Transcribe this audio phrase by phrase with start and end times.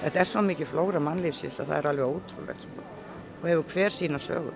[0.00, 2.84] Þetta er svo mikið flóra mannlýfsins að það er alveg ótrúlegt sko.
[3.40, 4.52] og hefur hver sína sögu.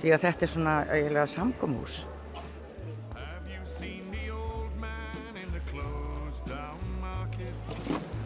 [0.00, 2.02] Því að þetta er svona eiginlega samgómhús.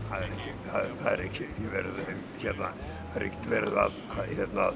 [0.06, 1.98] Það er ekki, er verið,
[2.42, 2.70] hérna,
[3.12, 4.66] það er ekki verið að, að hérna,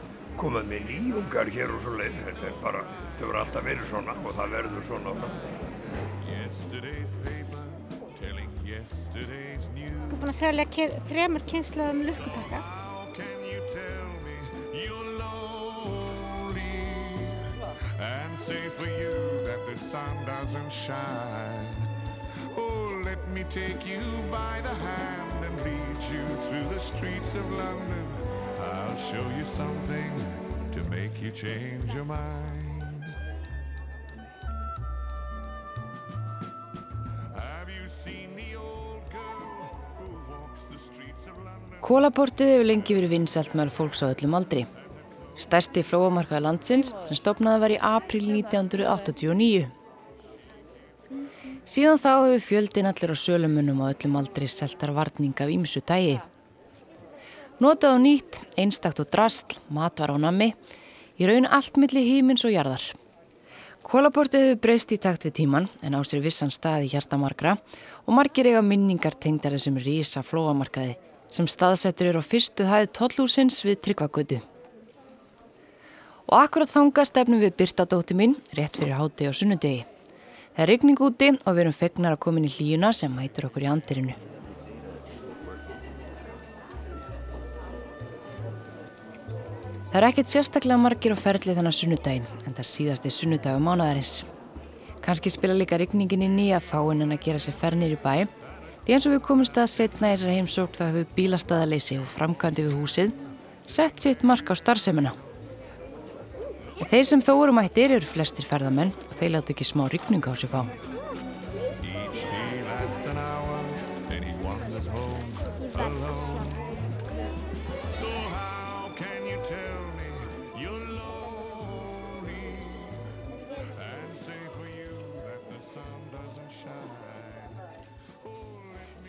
[0.40, 2.18] koma með nýjungar hér og svo leið.
[2.26, 5.14] Þetta er bara, þetta verður alltaf verið svona og það verður svona.
[10.30, 10.64] Er búin að selja
[11.08, 12.58] þremur kynsluðum lukkupakka.
[12.62, 13.00] Oh.
[28.62, 30.14] I'll show you something
[30.70, 32.69] to make you change your mind.
[41.90, 44.60] Kólaportið hefur lengi verið vinsælt meðal fólks á öllum aldri.
[45.42, 49.64] Stærsti flóamarkaði landsins sem stopnaði var í april 1989.
[51.66, 56.20] Síðan þá hefur fjöldin allir á sölumunum á öllum aldri seltar varning af ímsu dægi.
[57.58, 60.52] Notað á nýtt, einstakt og drastl, matvar á nammi,
[61.18, 62.86] í raun allt milli hímins og jarðar.
[63.82, 67.58] Kólaportið hefur breyst í takt við tíman en á sér vissan stað í hjartamarkra
[68.06, 73.60] og margir eiga minningar tengdara sem rísa flóamarkaði sem staðsettur eru á fyrstu hæði tollúsins
[73.64, 74.40] við Tryggvagötu.
[76.30, 79.84] Og akkurat þanga stefnum við Birta dótti mín rétt fyrir háti á sunnudegi.
[80.54, 83.48] Það er regning úti og við erum fegnar að koma inn í hlíuna sem mætur
[83.48, 84.18] okkur í andirinu.
[89.90, 94.20] Það er ekkert sérstaklega margir á ferli þannig sunnudaginn en það er síðasti sunnudagu mánadarins.
[95.02, 98.39] Kanski spila líka regningin í að fáinn en að gera sér fernir í bæ því
[98.96, 102.78] eins og við komumst að setna í þessari heimsók þá hefur bílastæðaleysi og framkvæmdi við
[102.78, 103.12] húsið
[103.70, 105.12] sett sitt mark á starfsemina.
[106.80, 110.26] En þeir sem þó eru mættir eru flestir ferðamenn og þeir láta ekki smá rigning
[110.26, 110.64] á sig fá.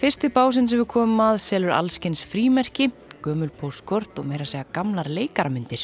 [0.02, 2.88] Fyrsti básinn sem við komum að selur allskins frímerki,
[3.22, 5.84] gömul póskort og meira að segja gamlar leikaramyndir.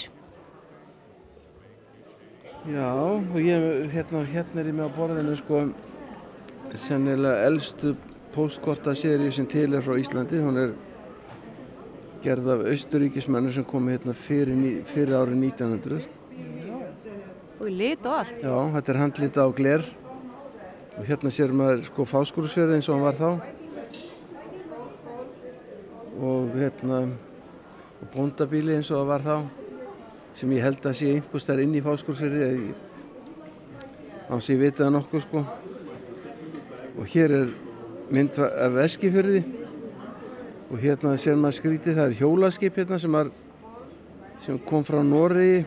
[2.65, 5.59] Já, og ég, hérna, hérna er ég með á borðinu sko
[6.73, 7.91] sennilega elstu
[8.33, 10.41] póstkortaserið sem til er frá Íslandi.
[10.41, 10.73] Hún er
[12.25, 16.09] gerð af austuríkismennu sem komi hérna fyrir, fyrir árið 1900.
[17.61, 18.33] Og í lit og allt.
[18.41, 19.87] Já, þetta er handlita á gler
[20.97, 23.65] og hérna sér maður sko fáskúrusverði eins og hann var þá.
[26.17, 27.03] Og hérna
[27.97, 29.37] og bóndabíli eins og það var þá
[30.37, 32.73] sem ég held að sé einhvers þar inn í fáskúrsverði
[34.29, 35.43] á sem ég veit það nokkuð sko.
[36.97, 37.47] Og hér er
[38.13, 39.41] mynd af Eskifjörði
[40.67, 43.31] og hérna sér maður skrítið það er hjólaskip hérna sem, var,
[44.45, 45.65] sem kom frá Noregi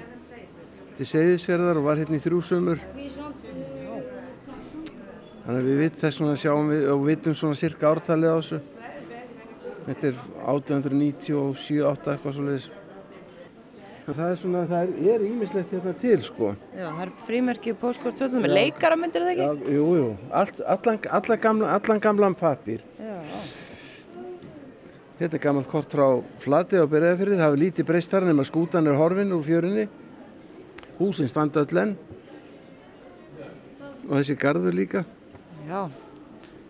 [0.99, 2.83] til Seyðisfjörðar og var hérna í þrjú sömur
[5.45, 8.80] þannig að við vitum þess svona sjáum við og vitum svona cirka ártalið á þessu
[9.87, 10.21] þetta er
[10.55, 12.69] 1897-8 eitthvað svo leiðis
[14.11, 18.19] það er svona, það er, ímislegt hérna til sko Já, það er frímerki og póskort
[18.19, 19.75] svolítið með leikaramyndir eða Já, ekki?
[19.77, 20.09] jú, jú,
[20.41, 23.19] Allt, allan, allan, gamla, allan gamlan pappir Já.
[25.21, 26.07] Þetta er gammalt kort frá
[26.41, 29.83] Flati á Berðafyrði, það hefur lítið breyst þar nema skútan er horfin úr fjörinni.
[30.97, 31.93] Húsin standa öll enn
[34.09, 35.03] og þessi garður líka.
[35.69, 35.83] Já.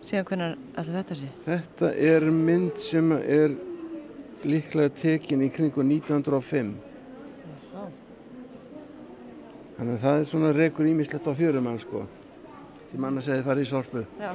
[0.01, 1.27] Síðan hvernig allir þetta sé?
[1.45, 3.53] Þetta er mynd sem er
[4.41, 6.71] líklega tekin í kringu 1905.
[9.77, 12.03] Þannig að það er svona rekur ímislegt á fjörumann sko,
[12.91, 14.03] sem annars hefði farið í sorpu.
[14.21, 14.31] Já.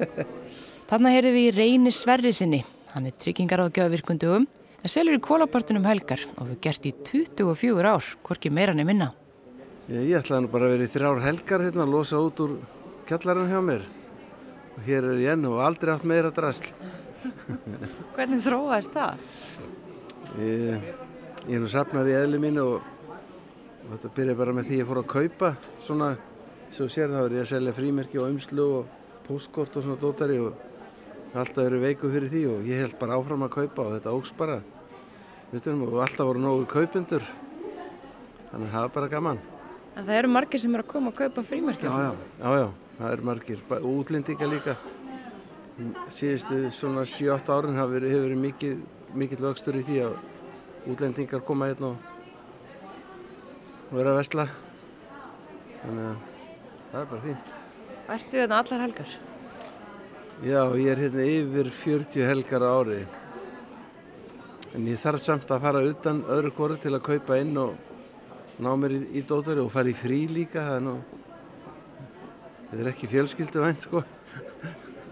[0.92, 2.60] Þannig heyrðum við í Reyni Sverri sinni.
[2.92, 4.46] Hann er tryggingar á gjöfvirkundugum
[4.82, 9.10] en selur í kólapartunum helgar og við gert í 24 ár, hvorki meira nefn minna.
[9.88, 12.56] Ég, ég ætlaði nú bara að vera í þrjár helgar hérna að losa út úr
[13.08, 13.88] kjallarinn hjá mér.
[14.72, 16.70] Og hér er ég enn og aldrei haft meira drasl.
[18.16, 19.22] Hvernig þróaðist það?
[20.40, 20.90] Ég,
[21.44, 22.90] ég er nú safnar í eðli mínu og,
[23.84, 25.54] og þetta byrja bara með því ég fór að kaupa
[25.84, 26.10] svona,
[26.72, 30.40] svo sér það var ég að selja frímerki og umslu og postkort og svona dótari
[30.42, 30.70] og
[31.32, 34.32] alltaf verið veiku fyrir því og ég held bara áfram að kaupa og þetta ógs
[34.36, 34.60] bara.
[35.52, 37.24] Veitum, og alltaf voru nógu kaupendur,
[38.50, 39.42] þannig að það er bara gaman.
[39.92, 41.84] En það eru margir sem eru að koma að kaupa frímerki.
[41.84, 42.68] Já, já, já, já,
[42.98, 44.76] það er margir, útlendinga líka.
[46.12, 48.80] síðustu svona 7-8 árin hefur verið mikið,
[49.14, 50.16] mikill vöxtur í því að
[50.92, 52.12] útlendingar koma hérna og
[53.92, 54.44] og vera að vesla.
[55.82, 56.20] Þannig að
[56.92, 57.50] það er bara fínt.
[58.12, 59.16] Ertu þetta allar helgar?
[60.42, 63.02] Já, ég er hérna yfir 40 helgar ári.
[64.72, 67.76] En ég þarf samt að fara utan öðru kóru til að kaupa inn og
[68.64, 70.64] ná mér í, í dótari og fara í frí líka.
[70.70, 70.96] Það er nú,
[72.72, 74.00] þetta er ekki fjölskyldu vænt sko.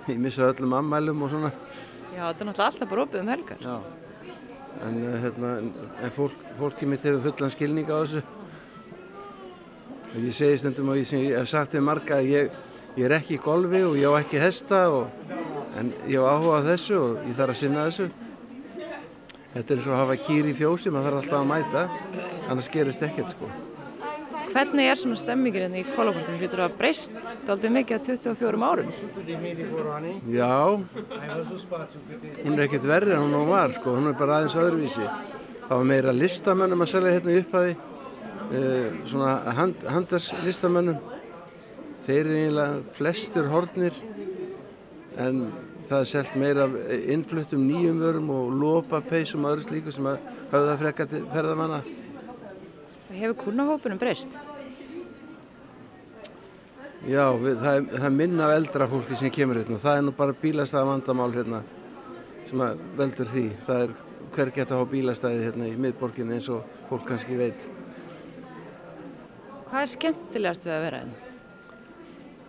[0.08, 1.50] Ég missa öllum ammælum og svona.
[2.14, 3.60] Já, þetta er náttúrulega alltaf bara opið um helgar.
[3.60, 3.76] Já.
[4.80, 8.22] En, uh, hérna, en, fólk, fólki mitt hefur fullan skilning á þessu.
[10.10, 12.58] Og ég segi stundum og ég, sem ég hef sagt við marga að ég,
[12.96, 15.12] ég er ekki í golfi og ég á ekki hesta og,
[15.78, 18.08] en ég á áhuga þessu og ég þarf að sinna þessu.
[19.50, 21.84] Þetta er eins og að hafa kýr í fjósi, maður þarf alltaf að mæta,
[22.48, 23.50] annars gerist ekkert sko.
[24.50, 26.38] Hvernig er svona stemmingin hérna í kólakortinu?
[26.41, 27.12] Hlýtur það að breyst
[27.47, 28.88] daldið mikið að 24 árum?
[30.35, 30.55] Já,
[32.44, 35.06] hún er ekkert verri en hún var sko, hún er bara aðeins öðruvísi.
[35.69, 37.76] Það var meira listamönnum að selja hérna í upphafi,
[38.50, 40.99] uh, svona hand, handarslistamönnum.
[42.08, 44.03] Þeir eru eiginlega flestir hornir
[45.20, 45.44] en
[45.87, 46.67] það er selt meira
[47.14, 51.82] innfluttum nýjum vörum og lópapeisum og öðru slíku sem að höfða frekka til ferðamanna.
[53.10, 54.36] Hefur kurnahópunum breyst?
[57.08, 59.98] Já, við, það, er, það er minna af eldra fólki sem kemur hérna og það
[59.98, 61.62] er nú bara bílastæða vandamál hérna
[62.46, 63.44] sem að veldur því.
[63.66, 63.94] Það er
[64.34, 67.64] hver geta hafa bílastæði hérna í miðborginni eins og fólk kannski veit.
[69.70, 71.26] Hvað er skemmtilegast við að vera hérna?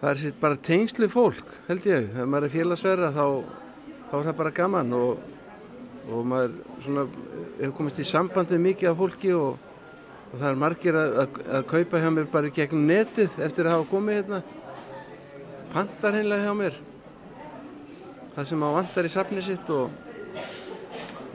[0.01, 2.07] Það er sitt bara tengslu fólk, held ég.
[2.11, 3.25] Ef maður er félagsverða þá,
[4.11, 5.25] þá er það bara gaman og,
[6.09, 6.55] og maður
[6.85, 7.09] svona,
[7.59, 9.70] hefur komist í sambandi mikið af fólki og,
[10.31, 13.67] og það er margir að, að, að kaupa hjá mér bara í gegnum netið eftir
[13.67, 14.41] að hafa komið hérna.
[15.73, 16.79] Pantar heimlega hjá mér.
[18.35, 19.91] Það sem á vantar í safni sitt og,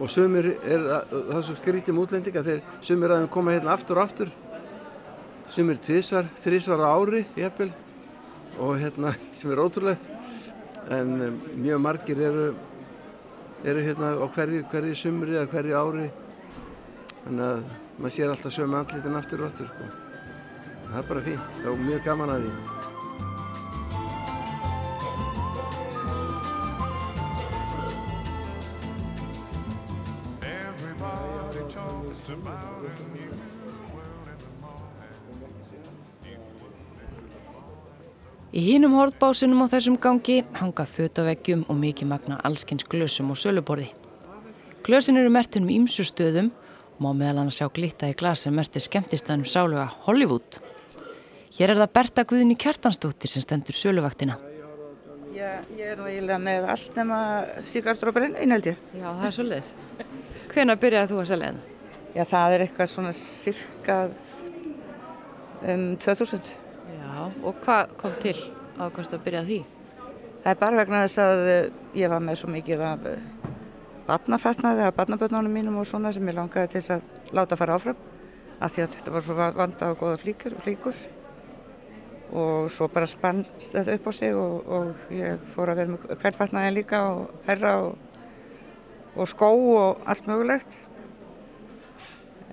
[0.01, 3.57] og sumir er, að- það er svo skrítið með útlendinga, þeir sumir að þeim koma
[3.57, 4.33] hérna aftur og aftur.
[5.53, 7.71] Sumir tvisar, þrísvar á ári, jafnvel
[8.57, 10.09] og hérna sem er ótrúlegt
[10.89, 12.47] en um, mjög margir eru
[13.67, 16.07] eru hérna á hverju, hverju sumri eða hverju ári
[17.25, 17.65] þannig að
[17.99, 19.87] maður sér alltaf sömu andlitin aftur og aftur sko.
[20.87, 22.53] það er bara fínt, það er mjög gaman að því.
[38.57, 43.33] Í hínum hortbásinum á þessum gangi hanga föt á veggjum og mikið magna allskins glösum
[43.33, 43.91] og söluborði.
[44.85, 46.66] Glösin eru mertunum ímsu stöðum og
[47.03, 50.59] má meðal annars sjá glitta í glas sem merti skemmtistanum sálega Hollywood.
[51.57, 54.37] Hér er það Berta Guðni Kjartansdóttir sem stendur söluvaktina.
[55.37, 57.21] Já, ég er nú eiginlega með allt nema
[57.69, 58.83] síkartur og brennvin held ég.
[58.97, 59.73] Já, það er svolítið.
[60.53, 61.75] Hvenær byrjaði þú að selja hérna?
[62.17, 63.97] Já, það er eitthvað svona cirka
[65.75, 66.53] um 2000.
[66.97, 67.11] Já,
[67.45, 68.37] og hvað kom til
[68.81, 69.59] ákvæmst að byrja því?
[70.47, 71.71] Það er bara vegna þess að eh,
[72.01, 73.07] ég var með svo mikið af
[74.07, 78.01] barnafatnaði, af barnabötnunum mínum og svona sem ég langaði til þess að láta fara áfram.
[78.61, 81.01] Af því að þetta var svo vanda og góða flíkur, flíkur.
[82.37, 86.07] Og svo bara spannst þetta upp á sig og, og ég fór að vera með
[86.23, 87.99] hvernfatnaði líka og herra og,
[89.15, 90.79] og skó og allt mögulegt.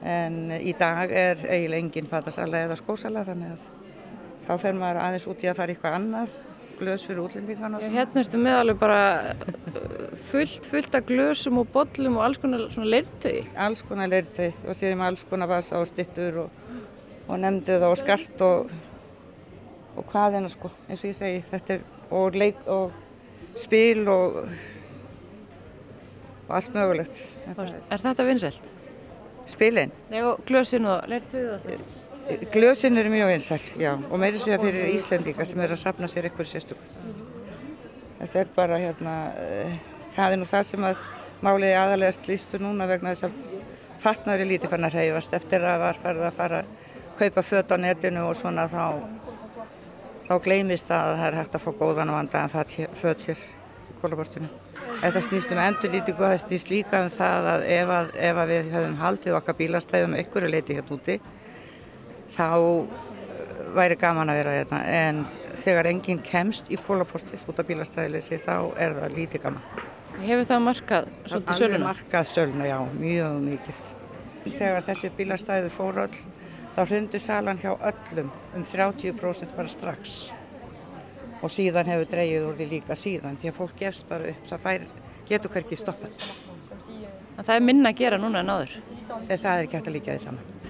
[0.03, 3.69] En í dag er eiginlega engin fatasala eða skósala þannig að
[4.43, 6.33] þá fer maður aðeins út í að fara eitthvað annað,
[6.83, 11.61] glös fyrir útlendingarna og Já, hérna ertu með alveg bara uh, fullt, fullt af glösum
[11.61, 13.45] og bollum og alls konar svona leirtögi.
[13.65, 16.59] Alls konar leirtau og sér með alls konar vasa og styttur og,
[17.27, 18.75] og nefndu það og skart og,
[19.95, 22.91] og hvað en sko, eins og ég segi, þetta er og leik og
[23.59, 24.43] spil og,
[26.47, 27.25] og allt mögulegt.
[27.57, 28.71] Er- þetta vinsælt?
[29.45, 32.02] Spilin, Nei, og glösin og leirtögi og allt.
[32.53, 36.29] Glösin eru mjög einsæl, já, og meiri sér fyrir Íslendinga sem eru að sapna sér
[36.29, 37.11] eitthvað sérstökum.
[38.19, 39.73] Þetta er bara hérna, uh,
[40.15, 41.01] það er nú það sem að
[41.43, 43.33] málið aðalega slýstu núna vegna þess að
[44.03, 46.71] fatnaður er lítið fann að hreyfast eftir að var farið að fara að
[47.19, 48.85] kaupa föt á netinu og svona þá,
[50.29, 53.43] þá gleymist að það er hægt að fá góðan og vandaðan fat hér- föt hér
[53.43, 54.49] í kólabortinu.
[55.03, 58.51] Ef það snýst um endurlítingu, það snýst líka um það að ef, að ef að
[58.53, 61.19] við höfum haldið okkar bílastæðum einhverju leiti hérna úti,
[62.33, 62.85] þá uh,
[63.77, 64.83] væri gaman að vera hérna.
[64.89, 65.23] En
[65.63, 69.65] þegar enginn kemst í kólaportið út af bílastæðileysi, þá er það lítið gaman.
[70.23, 71.89] Hefur það markað svolítið Alveg söluna?
[71.89, 73.83] markað söluna, já, mjög mikið.
[74.43, 76.21] Þegar þessi bílastæði fór öll,
[76.75, 80.33] þá hrundu salan hjá öllum um 30% bara strax.
[81.43, 84.61] og síðan hefur dreigið úr því líka síðan því að fólk gefst bara upp, það
[84.63, 84.85] fær,
[85.27, 86.27] getur hverki stoppað.
[87.37, 88.77] En það er minna að gera núna en áður.
[89.27, 90.62] Það er ekki hægt að líka því saman.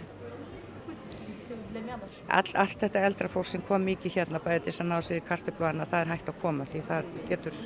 [2.28, 5.26] All, allt þetta eldra fólk sem kom mikið hérna bæði þess að ná sér í
[5.28, 7.60] kartibluana, það er hægt að koma því það getur,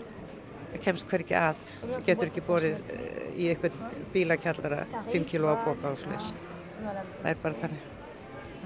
[0.84, 1.62] kemst hverki að,
[2.08, 6.34] getur ekki borið eh, í einhvern bílakjallara 5 kg á póka og slis.
[6.82, 7.86] Það er bara þannig.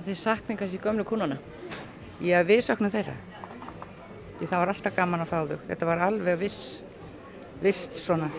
[0.06, 1.38] Þið sakningar sér gömlu kúnuna.
[2.22, 3.18] Já, við söknum þeirra.
[4.40, 5.60] Því það var alltaf gaman að fá þau.
[5.68, 6.62] Þetta var alveg viss,
[7.62, 8.32] vist svona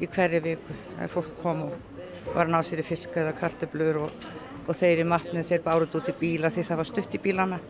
[0.00, 0.76] í hverju viku.
[0.96, 1.89] Það fólk kom og
[2.28, 4.26] var að ná sér í fisk eða kartöblur og,
[4.66, 7.60] og þeir í matnið þeir bárut út í bíla því það var stutt í bílana.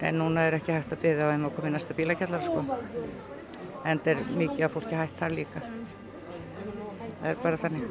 [0.00, 2.64] En núna er ekki hægt að byrja á þeim að koma í næsta bílakjallar sko.
[3.84, 5.64] En það er mikið að fólki hægt það líka.
[7.20, 7.90] Það er bara þannig.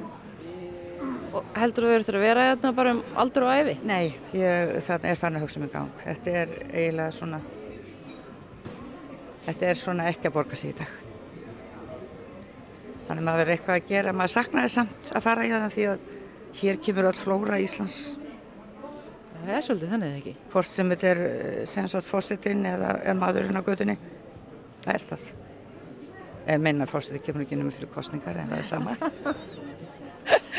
[1.30, 3.76] Og heldur þú verður að vera hérna bara um aldur og æfi?
[3.86, 5.92] Nei, ég, það er fann að hugsa mig í gang.
[6.02, 7.42] Þetta er eiginlega svona,
[9.46, 11.09] þetta er svona ekki að borga sig í dag.
[13.10, 15.86] Þannig maður verður eitthvað að gera, maður saknar þess samt að fara í það því
[15.90, 16.02] að
[16.60, 17.98] hér kemur öll flóra Íslands.
[19.40, 20.34] Það er svolítið þannig eða ekki.
[20.54, 23.96] Hvort sem þetta er eh, sem sagt fósitinn eða er maðurinn á gödunni,
[24.84, 25.26] það er það.
[26.54, 28.96] En minna fósitinn kemur ekki nema fyrir kostningar en það er sama.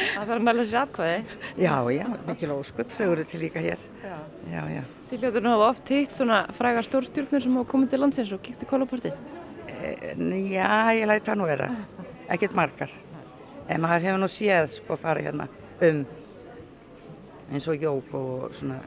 [0.00, 1.36] Það þarf að næla sér atkvæði.
[1.60, 3.82] Já, já, mikil ósköp, þau eru til líka hér.
[4.02, 4.16] Já.
[4.50, 4.80] Já, já.
[5.10, 8.64] Þið hljóður nú oft hitt svona frægar stórstjórnir sem hafa komið til landsins og kíkt
[8.64, 9.16] í kólaportið.
[9.80, 11.68] En Já, ég læti það nú vera.
[12.30, 12.92] Ekkert margar.
[13.70, 15.48] En maður hefur nú séð sko fara hérna
[15.80, 16.04] um
[17.50, 18.78] eins og jók og svona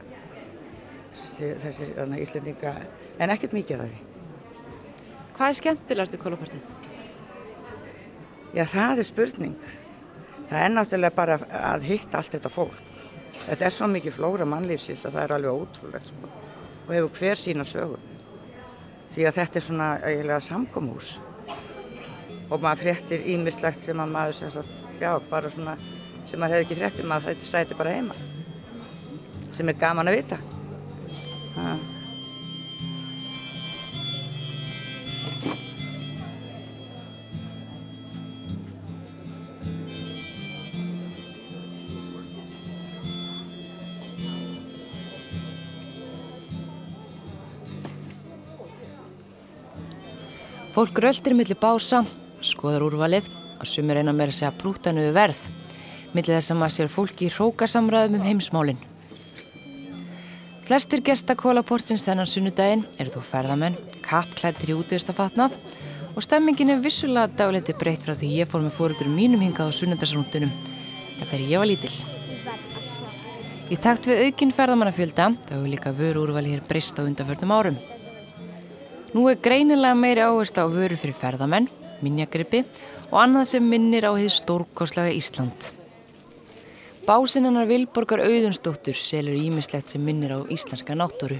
[1.14, 2.72] þessi, þessi þarna, Íslendinga,
[3.20, 4.00] en ekkert mikið af því.
[5.34, 6.72] Hvað er skemmtilegast í kólaportið?
[8.54, 9.54] Já, það er spurning.
[10.48, 11.38] Það er náttúrulega bara
[11.74, 12.80] að hitta allt þetta fólk.
[13.44, 16.30] Þetta er svo mikið flóra mannlífsins að það er alveg ótrúlegt sko.
[16.84, 17.98] Og hefur hver sína sögu.
[19.14, 21.16] Því að þetta er svona eiginlega samkomús.
[22.52, 25.78] Og maður fréttir ímislegt sem að maður sem sagt, já, bara svona,
[26.28, 28.14] sem maður hefði ekki fréttir, maður þetta sæti bara heima.
[29.54, 30.40] Sem er gaman að vita.
[31.56, 31.74] Ha.
[50.74, 52.00] Fólk röltir millir bása,
[52.46, 55.38] skoðar úrvalið og sumir reyna meira segja brútanu verð,
[56.14, 58.82] millir þess að maður sér fólki í hrókasamræðum um heimsmálin.
[60.64, 63.74] Flestir gesta kólaportins þennan sunnudaginn eru þú ferðamenn,
[64.06, 65.58] kappklættir í útíðustafatnað
[66.14, 69.76] og stemmingin er vissulega dagleti breytt frá því ég fór með fóröldur mínum hingað á
[69.76, 70.52] sunnudagsrúndunum.
[71.18, 71.96] Þetta er ég var lítill.
[73.72, 77.78] Í takt við aukinn ferðamannafjölda þá hefur líka vöru úrvali hér breyst á undanförnum árum.
[79.14, 81.68] Nú er greinilega meiri áherslu á vöru fyrir ferðamenn,
[82.04, 82.64] minjagrippi
[83.10, 85.72] og annað sem minnir á því stórkoslega Ísland.
[87.04, 91.36] Básinnanar Vilborgar Auðunsdóttur selur ímislegt sem minnir á íslenska náttúru.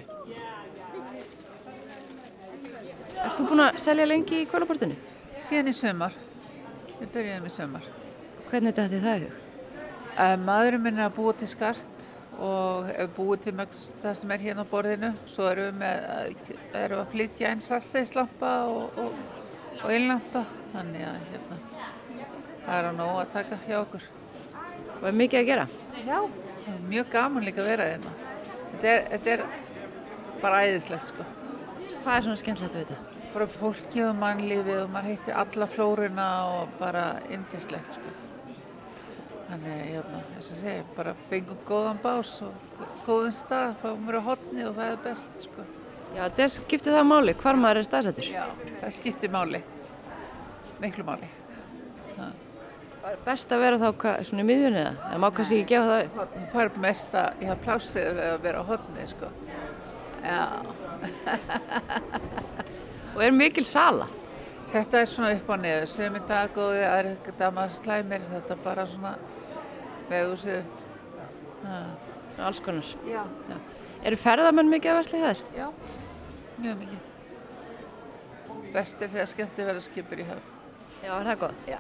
[3.25, 4.99] Ert þú búin að selja lengi í kólaportinu?
[5.41, 6.19] Síðan í sömar.
[6.99, 7.87] Við byrjuðum í sömar.
[8.51, 9.39] Hvernig dætti það hug?
[10.15, 12.11] Uh, maðurinn minn er að búa til skart
[12.45, 15.11] og búið til mjög það sem er hérna á borðinu.
[15.31, 16.53] Svo erum við, með,
[16.83, 19.17] erum við að flytja einn salsteislampa og, og,
[19.85, 20.45] og yllampa.
[20.75, 21.59] Þannig að hérna,
[22.65, 24.09] það er að nóg að taka hjá okkur.
[24.97, 25.67] Og er mikið að gera?
[26.05, 26.19] Já,
[26.65, 28.15] það mjög gaman líka að vera hérna.
[28.73, 29.45] Þetta er, þetta er
[30.43, 31.27] bara æðislegt sko.
[32.05, 33.29] Hvað er svona skemmtilegt við þetta?
[33.35, 38.13] Bara fólkið og mannlífið og maður heitir alla flóruna og bara indislegt sko.
[39.45, 44.23] Þannig, hérna, eins og segja, bara fengum góðan bás og góðan stað, fáum mér á
[44.31, 45.67] hotni og það er best, sko.
[46.15, 48.31] Já, þetta skiptir það máli, hvar maður er staðsettur.
[48.33, 48.45] Já,
[48.81, 49.61] það skiptir máli,
[50.85, 51.29] miklu máli.
[53.05, 54.93] Það best að vera þá hvað, svona í miðjunni eða?
[55.11, 56.15] Það má kannski ekki gefa það upp.
[56.17, 59.29] Það fær mesta, ég har plásið við að vera á hotni, sko.
[60.25, 60.39] Já,
[63.15, 64.07] Og er mikil sala.
[64.73, 67.77] þetta er svona upp á neðu, sem í dag og það er ekkert að maður
[67.79, 69.13] slæmir, þetta er bara svona
[70.09, 70.65] vegusið.
[71.61, 72.89] Svona alls konar.
[73.07, 73.23] Já.
[74.05, 75.45] Eru ferðamenn mikið að versla þér?
[75.61, 75.69] Já,
[76.65, 77.01] mjög mikið.
[78.75, 80.54] Best er þegar skemmti verða skipur í höfn.
[81.05, 81.67] Já, er það gott?
[81.69, 81.79] Já.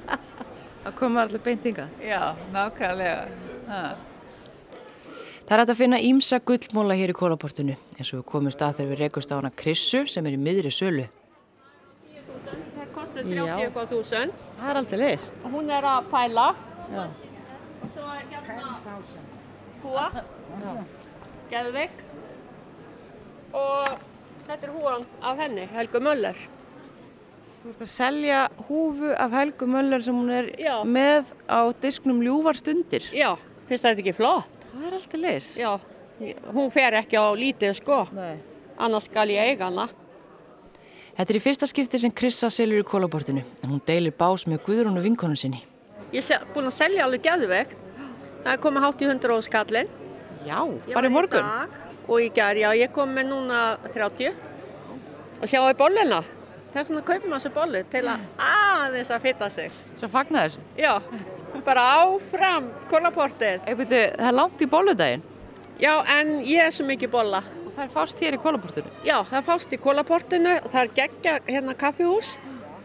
[0.84, 1.90] Það koma allir beint hingað.
[2.00, 2.20] Já,
[2.54, 3.26] nákvæmlega.
[3.68, 3.80] Ha.
[5.50, 8.92] Það er að finna ímsa gullmóla hér í kólaportinu eins og við komum stað þegar
[8.94, 11.08] við rekust á hana Krissu sem er í miðri sölu.
[12.94, 13.56] kostar Já.
[13.70, 15.30] 30.000 Það er aldrei leis.
[15.44, 16.46] og hún er að pæla
[16.90, 17.02] Já.
[17.94, 18.76] svo er hérna
[19.82, 20.06] húa
[21.50, 21.90] Geðvik
[23.52, 23.98] og
[24.50, 26.38] Þetta er húan af henni, Helgu Möller.
[27.60, 28.36] Þú ert að selja
[28.70, 30.78] húfu af Helgu Möller sem hún er Já.
[30.88, 33.04] með á disknum ljúfar stundir.
[33.12, 33.34] Já,
[33.68, 34.64] finnst þetta ekki flott?
[34.72, 35.50] Það er alltaf leis.
[35.60, 35.72] Já,
[36.54, 38.38] hún fer ekki á lítið sko, Nei.
[38.80, 39.88] annars skal ég eiga hana.
[41.18, 44.62] Þetta er í fyrsta skipti sem Krissa selur í kólabortinu en hún deilir bás með
[44.64, 45.60] Guðrúnu vinkonu sinni.
[46.14, 47.76] Ég er búin að selja alveg gæðvegt.
[48.40, 49.88] Það er komið hátt í 100 og skallin.
[50.48, 51.44] Já, Ég bara í morgun.
[51.44, 51.68] dag
[52.08, 54.32] Og í gær, já, ég kom með núna 30.
[55.42, 56.22] Og sjáu bollina.
[56.70, 59.72] Er svona að kaupa maður þessu bollu til að aðeins að fitta sig.
[59.98, 60.60] Svo fagnar þessu.
[60.78, 60.92] Já,
[61.66, 63.64] bara áfram, kólaportið.
[63.80, 65.24] Veit, það er langt í bóludaginn
[65.80, 67.40] Já, en ég er svo mikið bolla.
[67.66, 68.90] og það er fást hér í kólabortinu.
[69.06, 72.34] Já, það fást í kólaportinu og það er geggja hérna kaffihús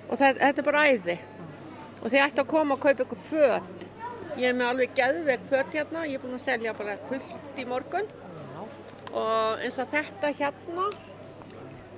[0.10, 1.18] og það, þetta er bara æði.
[2.02, 3.88] Og þið ætti að koma og kaupa ykkur föt.
[4.38, 7.66] Ég er með alveg geðveik föt hérna, ég er búin að selja bara fullt í
[7.68, 8.08] morgun.
[9.16, 10.88] Og eins og þetta hérna,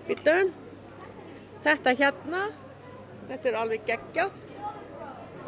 [0.08, 0.51] býtum,
[1.67, 2.41] þetta hérna,
[3.29, 4.36] þetta er alveg geggjað.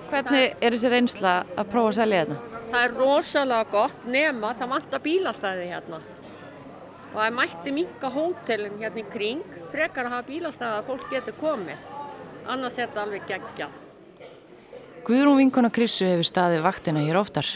[0.09, 2.61] Hvernig er þessi reynsla að prófa að selja þetta?
[2.69, 6.01] Það er rosalega gott nema það vantar bílastæði hérna.
[7.09, 11.37] Og það mætti minka hótelin hérna í kring, frekar að hafa bílastæði að fólk getur
[11.39, 11.87] komið.
[12.49, 13.79] Annars er þetta alveg geggjað.
[15.07, 17.47] Guðrún vinkona Krissu hefur staðið vaktina hér oftar.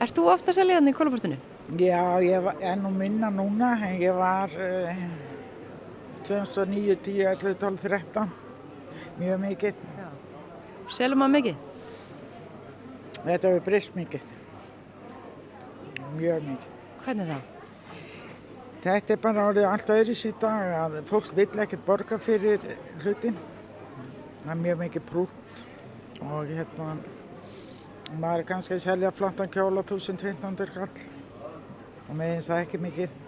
[0.00, 1.40] Ert þú ofta að selja þetta í kólabortinu?
[1.78, 5.04] Já, ég var, er nú minna núna, en ég var uh,
[6.26, 8.32] 2009, 10, 11, 12, 13,
[9.20, 9.84] mjög mikið.
[10.90, 11.62] Selum maður mikið?
[13.20, 14.28] Þetta hefur breyst mikið,
[16.16, 16.68] mjög mikið.
[17.04, 17.48] Hvernig það?
[18.80, 22.62] Þetta er bara orðið allt öðris í dag að fólk vill ekkert borga fyrir
[23.02, 23.36] hlutin.
[24.40, 25.64] Það er mjög mikið brútt
[26.24, 26.94] og hérna,
[28.14, 31.02] maður er kannski að selja flottan kjóla 1500 kall
[32.08, 33.18] og með eins það ekki mikið.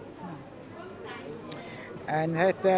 [2.07, 2.75] En þetta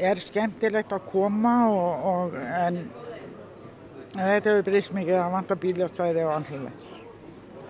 [0.00, 2.82] er skemmtilegt að koma og, og en,
[4.16, 7.00] en þetta hefur breyst mikið að vanta bíljastæði og annarlega.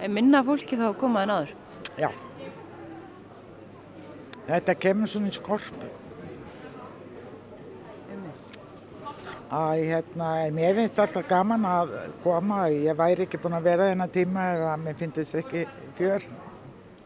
[0.01, 1.57] Er minna fólki þá að koma en áður?
[2.01, 2.11] Já.
[4.47, 5.83] Þetta kemur svona í skorp.
[9.51, 12.63] Að hérna, mér finnst alltaf gaman að koma.
[12.71, 15.65] Ég væri ekki búin að vera þennan tíma ef að mér finnst ekki
[15.99, 16.27] fjör.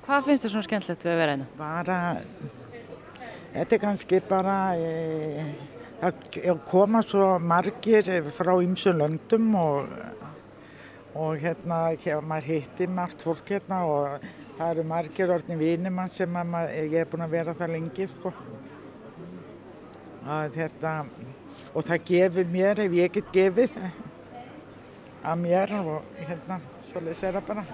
[0.05, 1.49] Hvað finnst þér svona skemmtilegt við að vera hérna?
[1.57, 1.99] Bara,
[3.55, 5.45] þetta er kannski bara, e,
[6.05, 9.93] að koma svo margir frá ymsum löndum og,
[11.15, 14.27] og hérna, hér, maður hittir margt fólk hérna og
[14.59, 18.09] það eru margir orðin vinir mann sem að ég er búin að vera það lengi,
[18.11, 18.35] sko.
[20.25, 20.93] Að þetta,
[21.75, 23.79] og það gefur mér ef ég get gefið
[25.25, 26.59] að mér og hérna,
[26.91, 27.67] svoleiðis er það bara.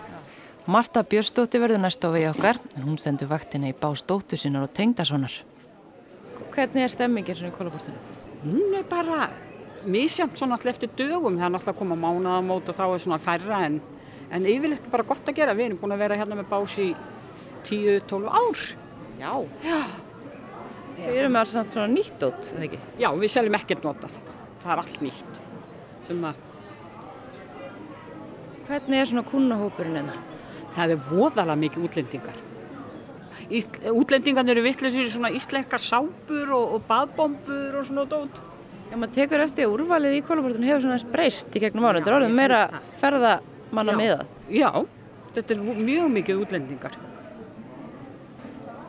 [0.71, 4.67] Marta Björnsdóttir verður næst á vegi okkar en hún stendur vaktina í bás dóttur sinnar
[4.69, 5.33] og tengdasonar.
[6.61, 8.01] Hvernig er stemmingin svona í kólabortinu?
[8.43, 9.31] Hún er bara
[9.89, 11.39] misjamt svona alltaf eftir dögum.
[11.39, 13.79] Það er náttúrulega að koma mánaðamót og þá er svona færra en,
[14.29, 15.57] en yfirleitt bara gott að gera.
[15.57, 16.91] Við erum búin að vera hérna með bás í
[17.65, 18.65] 10-12 ár.
[19.23, 19.33] Já.
[19.65, 19.81] Já.
[21.01, 22.83] Við erum alls svona nýtt út, eða ekki?
[23.01, 24.19] Já, við seljum ekkert notað.
[24.61, 25.41] Það er allt nýtt.
[26.09, 26.47] Sem að
[28.71, 30.19] Hvernig er svona kunnahópurinn hérna?
[30.77, 32.39] það er voðalega mikið útlendingar.
[33.51, 38.43] Útlendingarnir eru vittlisir í svona íslenskar sápur og, og baðbombur og svona dót.
[38.91, 41.99] Já, maður tekur eftir úrvalið í kólabortinu hefur svona breyst í gegnum ára.
[41.99, 42.61] Þetta er orðið meira
[43.03, 44.21] ferðamanna miða.
[44.51, 44.71] Já,
[45.35, 46.97] þetta er mjög mikið útlendingar.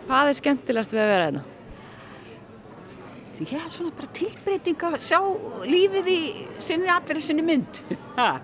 [0.06, 1.44] Hvað er skemmtilegast við að vera hérna?
[3.42, 5.18] Ég er svona bara tilbreyting að sjá
[5.66, 6.18] lífið í
[6.62, 7.80] sinni allir sinni mynd.
[8.18, 8.36] Ha.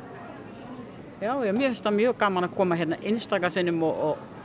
[1.21, 4.36] Já, já, mér finnst það mjög gaman að koma hérna einstakar sinnum og, og,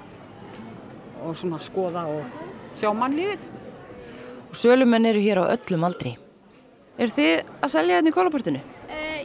[1.23, 3.49] og svona skoða og sjá mannlífið.
[4.51, 6.17] Og sölumenn eru hér á öllum aldri.
[6.99, 8.61] Er þið að selja hérna í kólabortinu?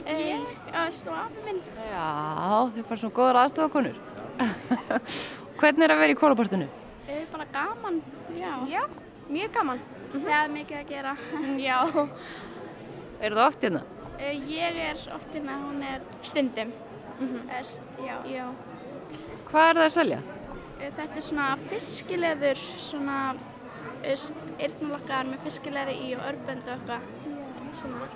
[0.07, 1.57] Ég aðstofa minn.
[1.89, 3.97] Já, þið fara svona góðar aðstofakonur.
[5.59, 6.67] Hvernig er að vera í kólabortinu?
[7.07, 7.97] Uh, bara gaman,
[8.37, 8.51] já.
[8.71, 8.83] Já,
[9.27, 9.81] mjög gaman.
[10.13, 11.13] Það er mikið að gera.
[11.67, 11.77] já.
[13.19, 13.83] Er það oft hérna?
[14.13, 16.73] Uh, ég er oft hérna, hún er stundum.
[17.57, 18.15] Erst, já.
[18.31, 18.47] já.
[19.49, 20.21] Hvað er það að selja?
[20.77, 23.19] Uh, þetta er svona fiskileður, svona
[24.07, 27.01] eyrnalokkar með fiskileðri í og örbönd og eitthvað.
[27.77, 28.07] Svona.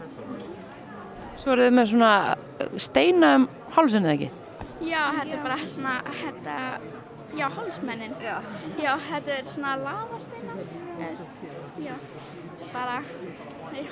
[1.42, 4.30] Svo eru þið með svona uh, steina um hálsinn eða ekki?
[4.82, 6.56] Já, þetta er bara svona, þetta,
[7.38, 8.16] já, hálsmennin.
[8.22, 8.38] Já.
[8.82, 10.56] Já, þetta er svona lavasteina.
[11.82, 11.94] Já,
[12.72, 13.02] bara,
[13.78, 13.92] já.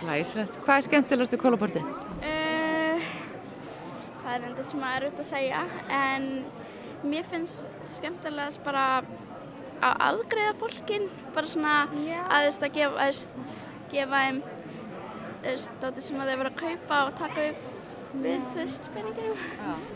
[0.00, 0.58] Glæslegt.
[0.66, 1.94] Hvað er skemmtilegast í kólabortinu?
[2.20, 3.08] Uh,
[4.20, 5.64] það er enda sem að er auðvitað að segja,
[6.02, 6.28] en
[7.04, 8.86] mér finnst skemmtilegast bara
[9.84, 13.62] að aðgreða fólkin, bara svona að þú veist að gefa, að, þú veist,
[13.92, 17.70] gefa þeim þú veist, dóttir sem að þau voru að kaupa og taka upp
[18.14, 19.48] við, þú veist, peningum.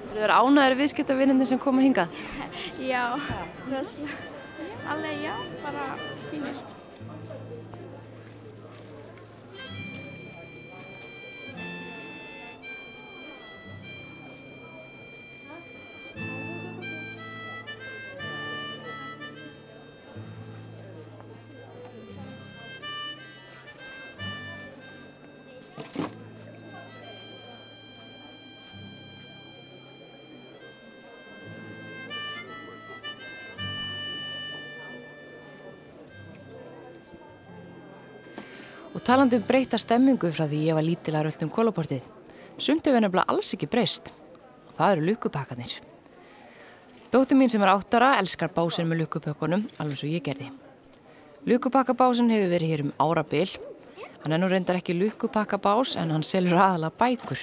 [0.08, 2.18] Eru þeir ánæður viðskiptavinnindi sem koma hingað?
[2.90, 3.04] Já,
[3.70, 4.34] rosalega.
[4.88, 5.82] Alveg, já, bara
[6.30, 6.77] fínir.
[39.08, 42.02] Og talandi um breyta stemmingu frá því ég var lítilega rölt um kólaportið.
[42.60, 44.10] Sumt hefur nefnilega alls ekki breyst.
[44.76, 45.76] Það eru lukkupakkanir.
[47.08, 50.50] Dóttir mín sem er áttara elskar básinn með lukkupökkunum, alveg svo ég gerði.
[51.48, 53.48] Lukkupakkabásin hefur verið hér um árabil.
[54.26, 57.40] Hann er nú reyndar ekki lukkupakkabás en hann selur aðala bækur.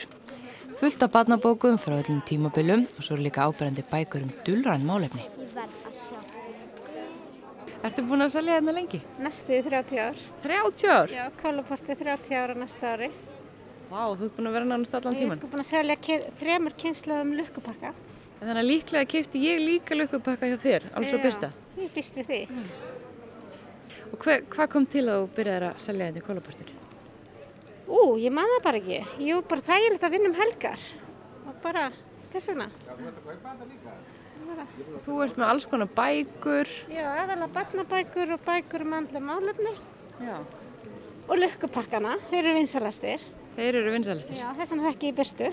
[0.77, 5.25] Fullt af barnabókum frá öllum tímabilum og svo eru líka áberandi bækur um dulrann málefni.
[5.25, 6.21] Ég verð að sjá.
[7.85, 8.99] Ertu búin að selja hérna lengi?
[9.21, 10.21] Næstu í 30 ár.
[10.43, 11.11] 30 ár?
[11.13, 13.11] Já, Kálaporti 30 ára næsta ári.
[13.91, 15.37] Vá, þú ert búin að vera nánast allan Ég er tíman.
[15.37, 15.97] sko búin að selja
[16.39, 17.91] þremur kynsluðum lukkupakka.
[18.41, 21.51] En þannig að líklega kefti ég líka lukkupakka hjá þér, alveg svo Já, byrsta.
[21.77, 22.41] Ég býst við því.
[24.11, 26.73] Og hver, hvað kom til að þú byrjaði að selja þetta í kólaportinu?
[27.85, 28.99] Ú, ég man það bara ekki.
[29.29, 30.79] Jú, bara þægilegt að vinna um helgar.
[31.45, 31.91] Og bara
[32.33, 32.71] þess vegna.
[32.89, 34.14] Þú
[35.25, 36.69] ert með alls konar bækur.
[36.91, 39.73] Já, aðalega barnabækur og bækur um andla málefni.
[40.21, 40.37] Já.
[41.25, 43.23] Og lukkupakkana, þeir eru vinsalastir.
[43.55, 44.35] Þeir eru vinsælistir.
[44.35, 45.47] Já, þess vegna þekki ég í byrtu.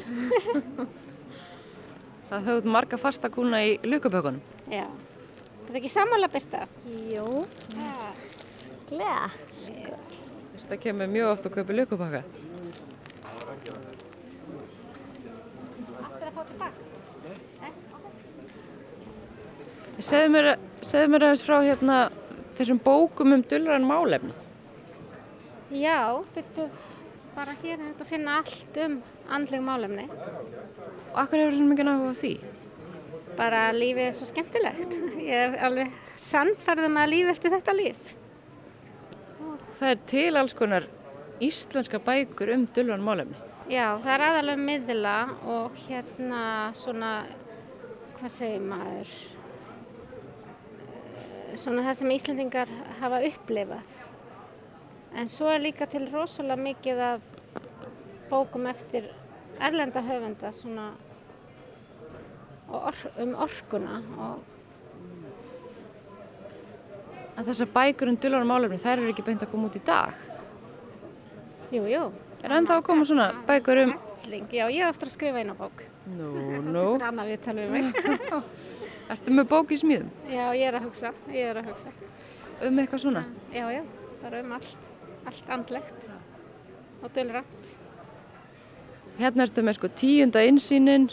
[2.32, 4.42] Það höfðu marga fasta kúna í lukkupökunum.
[4.72, 4.86] Já.
[5.66, 6.64] Þetta ekki sammála byrta?
[7.12, 7.26] Jú.
[7.76, 8.12] Ja.
[8.90, 9.28] Glega.
[10.56, 12.24] Þetta kemur mjög oft að kaupa lukkupakka.
[16.02, 16.91] Aftur að fá tilbaka.
[20.00, 20.46] Segðu mér,
[21.12, 21.98] mér aðeins frá hérna
[22.56, 24.32] þessum bókum um dullran málefni.
[25.72, 26.68] Já, byrtu
[27.36, 28.96] bara hér er þetta að finna allt um
[29.32, 30.06] andleg málefni.
[31.12, 32.32] Og akkur hefur svo mikið áhuga á því?
[33.36, 34.96] Bara lífið er svo skemmtilegt.
[35.32, 38.10] Ég er alveg sannfærðum að lífi eftir þetta líf.
[39.78, 40.88] Það er til alls konar
[41.42, 43.38] íslenska bækur um dullran málefni.
[43.72, 45.16] Já, það er aðalega miðla
[45.48, 46.42] og hérna
[46.76, 47.12] svona,
[48.18, 49.12] hvað segir maður,
[51.60, 53.98] svona það sem Íslendingar hafa upplifað.
[55.18, 57.26] En svo er líka til rosalega mikið af
[58.30, 59.10] bókum eftir
[59.60, 60.92] erlenda höfunda svona
[62.72, 64.48] or, um orkuna og
[67.32, 70.18] En þessar bækur um dullran málefni, þær eru ekki beint að koma út í dag.
[71.72, 72.02] jú, jú.
[72.44, 73.94] Er ennþá að koma svona bækur um...
[74.22, 75.80] Helling, já, ég hef eftir að skrifa eina bók.
[76.12, 76.28] Nú,
[76.60, 76.84] nú.
[76.84, 77.96] Það er annað við talum við mig.
[79.10, 80.10] Ertu með bók í smíðum?
[80.30, 81.90] já, ég er að hugsa, ég er að hugsa.
[82.62, 83.24] Um eitthvað svona?
[83.52, 83.82] Já, já,
[84.22, 84.90] bara um allt,
[85.26, 86.10] allt andlegt
[87.02, 87.72] og dölrænt.
[89.18, 91.10] Hérna ertu með sko tíunda insýnin,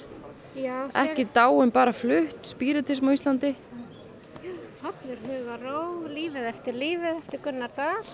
[0.55, 3.55] Já, ekki dáin bara flutt, spiritism á Íslandi.
[4.81, 8.05] Haflur huga ró, lífið eftir lífið eftir Gunnar Dahl.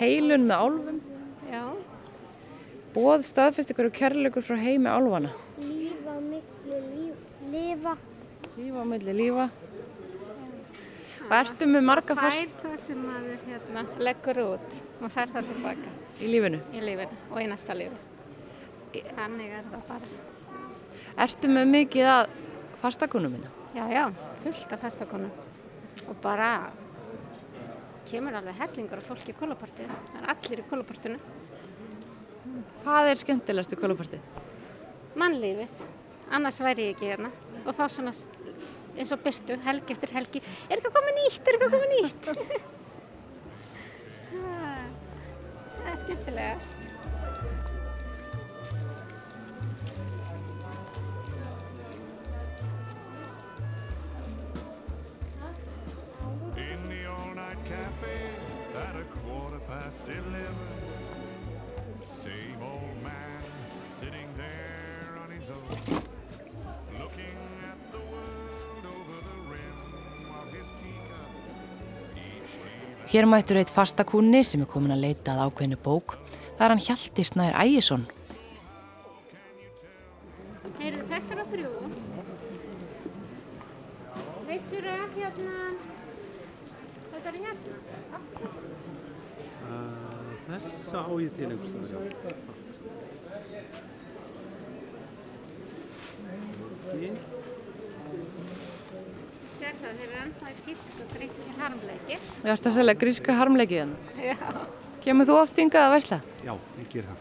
[0.00, 1.00] Heilun með álfum,
[1.52, 1.62] Já,
[2.94, 5.30] bóð staðfestingur og kærleikur frá heimi álfana.
[5.62, 7.22] Lífa miklu líf,
[7.52, 7.94] lifa.
[8.56, 9.46] Lífa á milli lífa.
[11.22, 14.80] Og ertu með marga fær fast það sem maður hérna leggur út.
[15.00, 16.60] Maður fær það tilbaka í lífinu.
[16.72, 18.00] í lífinu og í næsta lífi.
[19.16, 20.10] Þannig er það bara.
[21.24, 22.36] Ertu með mikið að
[22.82, 23.52] fastakunum minna?
[23.76, 24.04] Já, já,
[24.44, 25.32] fullt af festakonum.
[26.08, 26.52] Og bara
[28.10, 29.98] kemur alveg hellingur af fólki í kólapartinu.
[30.12, 31.18] Það er allir í kólapartinu.
[32.82, 34.32] Hvað er skemmtilegast í kólapartið?
[35.18, 35.80] mannlífið,
[36.32, 37.30] annars væri ég ekki hérna
[37.66, 38.14] og fá svona
[38.96, 42.24] eins og byrtu helgi eftir helgi, er eitthvað komið nýtt, er eitthvað komið nýtt?
[44.32, 44.86] Ah,
[45.76, 46.76] það er skemmtilegast.
[56.56, 58.16] In the all-night cafe
[58.80, 60.71] at a quarter past eleven.
[73.12, 76.14] Hér mættur eitt fastakúnni sem er komin að leita að ákveðinu bók.
[76.56, 78.06] Það er hann Hjalti Snær Ægjesson.
[102.42, 103.90] Ég ætti að selja gríska harmleikið hann.
[104.18, 104.34] Já.
[105.04, 106.16] Kemur þú oft hingað að versla?
[106.42, 107.20] Já, ég ger það.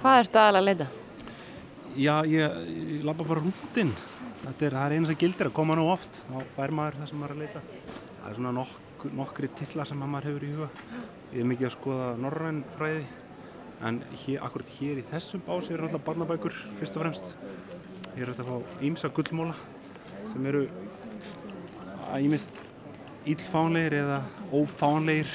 [0.00, 0.86] Hvað ertu aðalega að leita?
[1.94, 3.92] Já, ég, ég labba bara rúndinn.
[4.40, 6.18] Þetta er, er eina sem gildir að koma nú oft.
[6.26, 7.62] Þá fær maður það sem maður er að leita.
[8.16, 10.68] Það er svona nokk, nokkri titlar sem maður hefur í huga.
[11.30, 13.06] Ég er mikið að skoða norræn fræði.
[13.86, 17.34] En hér, akkurat hér í þessum bási eru náttúrulega barnabækur fyrst og fremst.
[18.18, 19.54] Hér er að fá ímsa gullmóla
[20.32, 20.66] sem eru
[22.10, 22.64] að ímist
[23.28, 24.20] íllfánlegir eða
[24.52, 25.30] ófánlegir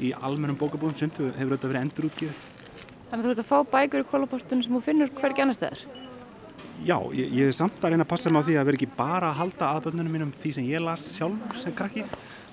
[0.00, 2.46] í almennum bókabúðum sundu hefur þetta verið endurútgefið.
[3.10, 5.84] Þannig að þú ert að fá bækur í kólaportunum sem þú finnur hvergi annars staðar.
[6.80, 8.90] Já, ég, ég er samt að reyna að passa mig á því að vera ekki
[8.96, 12.04] bara að halda aðböndunum mínum því sem ég las sjálf sem krakki.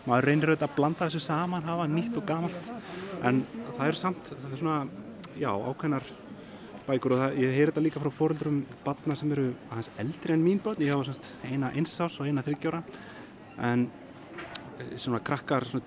[0.08, 2.72] Maður reynir auðvitað að blanda þessu saman, hafa nýtt og gamalt.
[3.28, 3.44] En
[3.78, 4.80] það er samt, það er svona,
[5.38, 6.10] já, ákveðnar
[6.88, 10.44] bækur og það, ég heyr þetta líka frá fóröldurum barna sem eru aðeins eldri en
[10.44, 10.84] mín börn.
[10.84, 12.82] Ég hafa semst eina einsás og eina þryggjóra.
[13.68, 13.88] En
[14.98, 15.86] svona krakkar svona,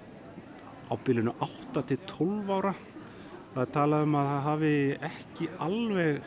[0.90, 2.74] á bylunu 8 til 12 ára
[3.54, 4.74] það talað um að það hafi
[5.10, 6.20] ekki alveg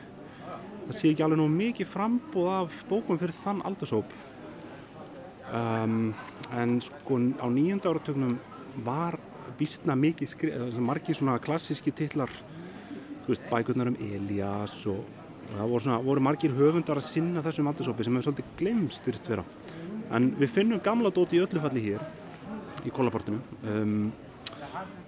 [0.85, 4.15] það sé ekki alveg nú mikið frambúð af bókum fyrir þann aldursóp
[5.51, 6.13] um,
[6.51, 8.39] en sko á nýjönda áratögnum
[8.83, 9.19] var
[9.59, 12.31] býstna mikið skrið, margir svona klassíski titlar
[13.23, 17.43] þú veist, bækurnar um Elias og, og það voru, svona, voru margir höfundar að sinna
[17.45, 19.45] þessum aldursópi sem hefur svolítið glemst virðist vera.
[20.13, 22.03] En við finnum gamla dóti í öllu falli hér
[22.83, 24.11] í kólaportunum um,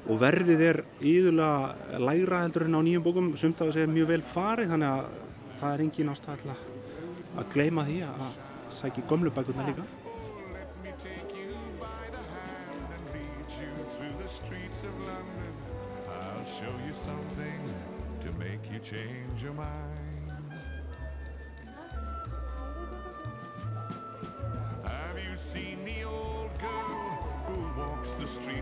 [0.05, 4.11] og verðið er íðurlega lægra heldur en á nýjum bókum sumt af þessu er mjög
[4.13, 5.05] vel farið þannig að
[5.59, 6.57] það er engin ástæðal
[7.35, 8.25] að gleyma því að
[8.79, 9.87] sækja gömlu bækurna líka
[16.15, 17.61] I'll show you something
[18.21, 20.14] to make you change your mind.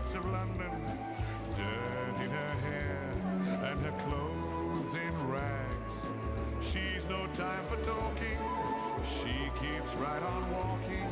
[0.04, 0.98] Streets of London?
[1.56, 3.10] Dirt in her hair
[3.64, 5.96] and her clothes in rags.
[6.60, 8.38] She's no time for talking,
[9.04, 11.08] she keeps right on walking,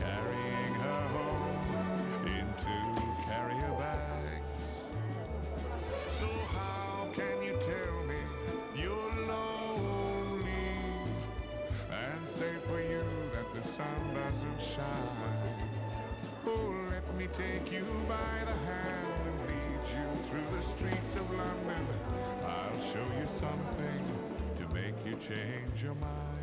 [0.00, 4.62] carrying her home into carrier bags.
[6.10, 6.81] So how
[23.42, 24.02] something
[24.58, 26.38] to make you change your mind.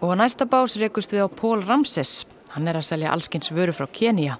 [0.00, 2.26] Og á næsta bás rekust við á Pól Ramses.
[2.54, 4.38] Hann er að selja allskins vöru frá Kenya.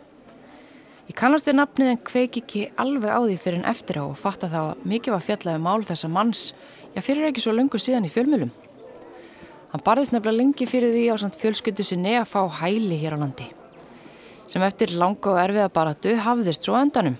[1.11, 4.19] Ég kannast við nafnið en kveik ekki alveg á því fyrir en eftir á og
[4.21, 6.43] fatta þá að mikið var fjallaði mál þessa manns,
[6.97, 8.51] já fyrir ekki svo löngu síðan í fjölmjölum.
[9.73, 13.21] Hann barðist nefnilega lengi fyrir því á samt fjölskyldu sinni að fá hæli hér á
[13.21, 13.51] landi.
[14.49, 17.19] Sem eftir langa og erfiða baratu hafðist svo endanum.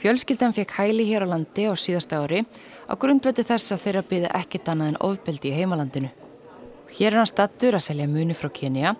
[0.00, 2.46] Fjölskyldan fekk hæli hér á landi á síðasta ári
[2.88, 6.14] á grundveti þess að þeirra byði ekkit annað en ofbeldi í heimalandinu.
[6.96, 8.94] Hér er hann stattur að selja muni frá Kenya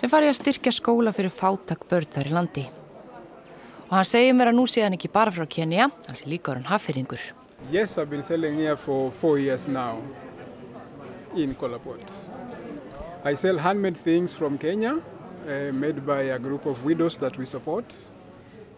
[0.00, 2.66] sem fari að styrkja skóla fyrir fátak börn þar í landi.
[3.86, 6.50] Og hann segir mér að nú sé hann ekki bara frá Kenya, hann sé líka
[6.50, 7.22] orðan haffyrringur.
[7.70, 10.02] Yes, I've been selling here for four years now
[11.34, 12.32] in Kolaport.
[13.24, 15.00] I sell handmade things from Kenya,
[15.48, 17.94] uh, made by a group of widows that we support,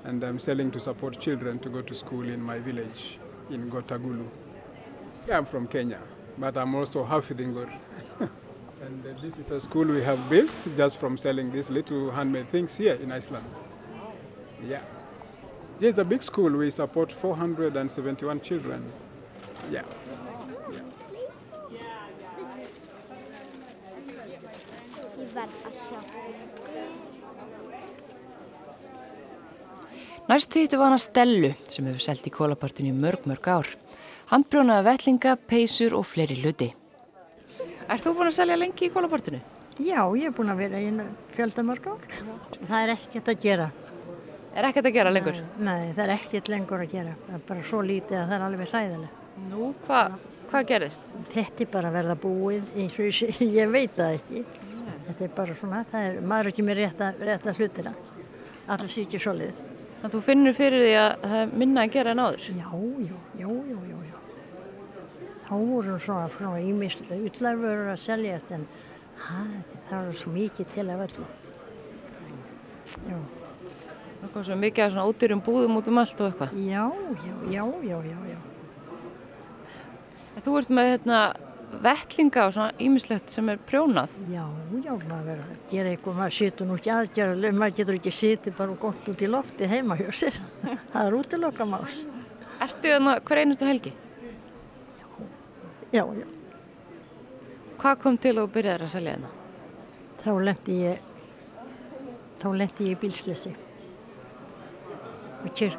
[0.04, 3.18] and I'm selling to support children to go to school in my village
[3.50, 4.30] in Gotagulu.
[5.26, 6.00] Yeah, I'm from Kenya,
[6.38, 7.68] but I'm also half Hafidingur.
[8.20, 12.48] and uh, this is a school we have built just from selling these little handmade
[12.50, 13.46] things here in Iceland.
[14.64, 14.82] Yeah.
[15.78, 16.50] Here's a big school.
[16.56, 18.92] We support 471 children.
[19.70, 19.84] Yeah.
[25.36, 26.00] Sjá.
[30.26, 33.68] Næst þýttu var hann að Stellu sem hefur selgt í kólapartinu í mörg mörg ár.
[34.32, 36.72] Handbrjónaði vellinga, peysur og fleiri hluti.
[37.86, 39.38] Er þú búin að selja lengi í kólapartinu?
[39.76, 40.88] Já, ég er búin að vera í
[41.36, 42.08] fjöldamörg ár.
[42.64, 43.68] Það er ekkert að gera.
[44.56, 45.36] Er ekkert að gera lengur?
[45.58, 47.12] Nei, nei, það er ekkert lengur að gera.
[47.26, 49.24] Það er bara svo lítið að það er alveg hræðilega.
[49.50, 50.14] Nú, hvað
[50.50, 51.06] hva gerðist?
[51.32, 54.44] Þetta er bara að verða búið í hlusi, ég veit það ekki.
[55.06, 57.92] Þetta er bara svona, það er, maður er ekki með rétta, rétta hlutina.
[58.66, 59.62] allir sé ekki svoleiðis.
[59.62, 62.48] Þannig að þú finnur fyrir því að það er minna að gera en áður?
[62.48, 62.70] Já,
[63.06, 64.16] já, já, já, já, já.
[65.46, 68.66] Þá voru svona, svona ímist ullarvörur að seljast en
[69.28, 69.40] ha,
[69.88, 71.26] það var svo mikið til af öllu.
[73.06, 73.18] Já.
[74.34, 76.54] Kom svo mikið af svona ódýrum búðum út um allt og eitthvað.
[76.66, 76.84] Já,
[77.26, 78.38] já, já, já, já, já.
[80.44, 81.20] Þú ert með hérna
[81.82, 84.12] vettlinga og svona ímislegt sem er prjónað.
[84.30, 84.44] Já,
[84.84, 88.56] já, maður verður að gera eitthvað, maður situr nú ekki aðgerða, maður getur ekki sitið
[88.58, 90.38] bara gott út í lofti heima hjá sér.
[90.92, 91.84] það er útiloka mál.
[92.66, 93.92] Ertu hérna hver einustu helgi?
[95.92, 96.26] Já, já.
[97.76, 99.34] Hvað kom til og byrjaði að selja hérna?
[100.22, 101.04] Þá lendi ég,
[102.40, 103.52] þá lendi ég í bílslesi.
[105.54, 105.76] Kyr,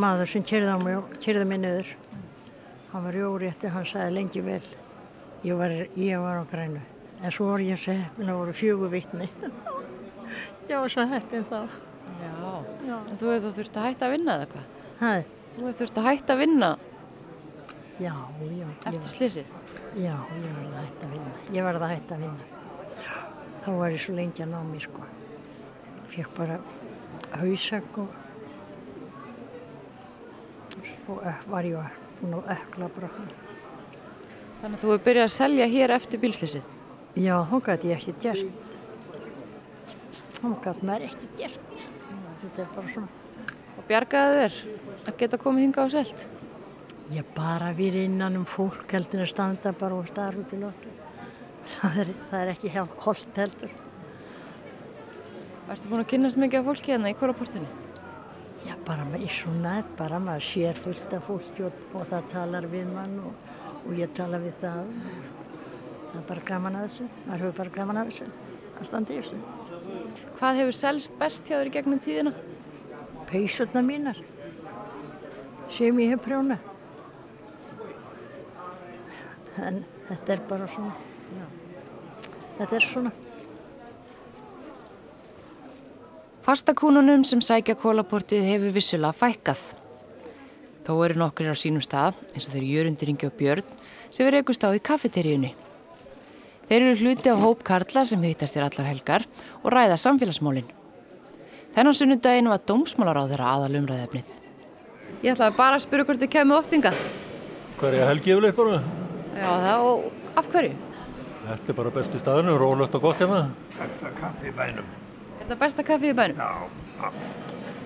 [0.00, 1.90] maður sem kyrði mig, mig niður,
[2.92, 4.62] hann var jórétti, hann sagði lengi vel,
[5.44, 6.80] ég var, ég var á grænu.
[7.22, 9.28] En svo var ég svo heppin að voru fjögur vitni.
[10.70, 11.60] ég var svo heppin þá.
[12.22, 12.32] Já.
[12.88, 12.96] Já.
[12.96, 14.64] En þú hefði þurft að hætta að vinna eða hvað?
[15.02, 15.12] Hæ?
[15.52, 16.70] Þú hefði þurft að hætta að vinna
[18.02, 18.14] Já,
[18.48, 18.66] já.
[18.88, 19.52] eftir slísið.
[19.92, 21.32] Já, ég verði að hætta að vinna.
[21.52, 22.48] Ég verði að hætta að vinna.
[23.62, 25.06] Þá var ég svo lengi að ná mér, sko.
[26.12, 26.58] Fekk bara
[27.38, 28.21] hausök og
[31.04, 33.26] svo ök- var ég búin að ökla brotna.
[34.62, 36.62] Þannig að þú hefði byrjað að selja hér eftir bílslísið.
[37.18, 38.46] Já, þá gæti ekki gert.
[40.12, 41.60] Þá gæti maður ekki gert.
[42.42, 43.08] Þetta er bara svona.
[43.78, 44.56] Og bjargaði þér
[45.10, 46.26] að geta komið hinga á selt.
[47.12, 50.92] Ég bara verið innan um fólk heldur að standa bara og starra út í lóti.
[51.72, 52.72] Það það er ekki
[53.04, 53.70] holt heldur.
[55.72, 57.66] Ertu búin að kynnast mikið af fólki hérna í kóraportinu?
[58.62, 62.90] Já, bara í svona, bara maður sér fullt af fólki og, og það talar við
[62.94, 63.48] mann og,
[63.82, 64.92] og ég tala við það.
[66.12, 68.28] Það er bara gaman að þessu, maður hefur bara gaman að þessu,
[68.76, 69.40] að standa í þessu.
[70.38, 72.34] Hvað hefur selst best hjá þér í gegnum tíðina?
[73.32, 74.22] Peysurnar mínar,
[75.72, 76.60] sem ég hef prjóna.
[79.58, 80.94] En þetta er bara svona,
[82.60, 83.14] þetta er svona.
[86.42, 89.60] Fastakúnunum sem sækja kólaportið hefur vissulega fækkað.
[90.82, 93.68] Þó eru nokkur á sínum stað, eins og þeir Jörundur Ingi og Björn,
[94.10, 95.52] sem við rekust á í kaffeteríunni.
[96.66, 99.26] Þeir eru hluti á hóp Karla sem heitast þér allar helgar
[99.62, 100.72] og ræða samfélagsmálinn.
[101.76, 104.32] Þennan sunnudaginn var dómsmálar á þeirra aðal umræðefnið.
[105.22, 106.92] Ég ætlaði bara að spyrja hvort þið kemur oftinga.
[107.78, 108.82] Hverja helgi yfirleitt bara?
[109.38, 110.74] Já, það og af hverju?
[111.46, 113.44] Þetta er bara besti staðinu, rólegt og gott hérna.
[113.78, 114.90] Besta kaffi í bænum.
[115.52, 116.38] Er það besta kaffi í bænum?
[116.40, 117.08] Já,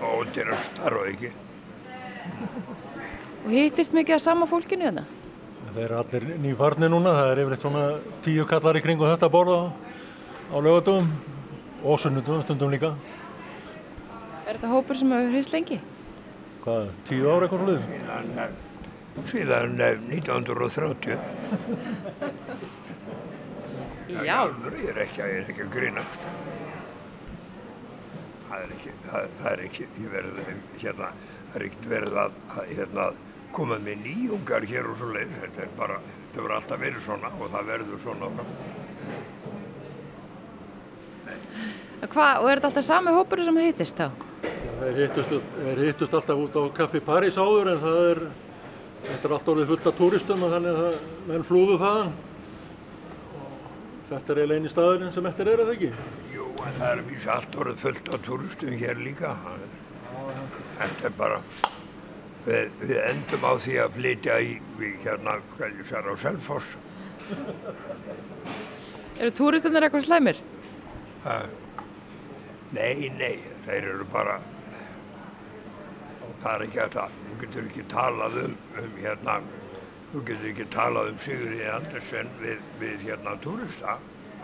[0.07, 1.31] og dyrast þar og ekki.
[3.43, 5.03] Og hittist mikið að sama fólkinu hérna?
[5.73, 7.81] Þeir eru allir nýfarnir núna, það er yfirleitt svona
[8.23, 9.57] tíu kallar í kringum þetta borða
[10.47, 11.11] á lögatum
[11.83, 12.93] og sunnudum stundum líka.
[14.47, 15.81] Er þetta hópur sem hefur hreist lengi?
[16.63, 17.83] Hvað, tíu ára eitthvað svolítið?
[17.91, 18.51] Síðan, eh,
[19.33, 21.19] síðan eh, 1930.
[24.23, 24.39] Já.
[24.47, 26.31] Ég er ekki, ég er ekki að grínast.
[28.47, 30.37] Það er ekki, það, það er ekki, ég verð,
[30.81, 31.07] hérna,
[31.51, 33.07] það er ekkert verið að, að hérna,
[33.57, 35.33] koma með nýjungar hér og svo leið.
[35.41, 38.45] Þetta er bara, þetta verður alltaf verið svona og það verður svona.
[42.07, 44.11] Hvað, og er þetta alltaf sami hópur sem hittist þá?
[44.95, 48.21] Hittust, þeir hittust alltaf út á Kaffi París áður en það er,
[49.07, 50.99] þetta er allt orðið fullt af túristum og þannig að það,
[51.31, 52.13] menn flúðu þaðan.
[53.33, 55.91] Og þetta er eiginlega eini staðurinn sem eftir er, eða ekki?
[56.67, 59.31] Það er vísa allt orðið fullt af túristum hér líka.
[60.77, 61.37] Þetta er bara,
[62.45, 65.37] við, við endum á því að flytja í, við hérna,
[65.87, 66.75] sér á Selfoss.
[69.17, 70.43] Eru túristinir eitthvað slæmir?
[71.23, 71.39] Ha,
[72.75, 74.41] Nei, nei, þeir eru bara,
[76.41, 76.97] það er ekki að,
[77.29, 79.37] þú getur ekki talað um, um hérna,
[80.11, 83.95] þú getur ekki talað um Sigurði Andersen við, við hérna túrista.